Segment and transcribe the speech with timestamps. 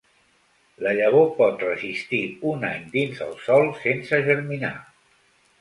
[0.85, 2.21] La llavor pot resistir
[2.53, 4.77] un any dins el sòl sense germinar.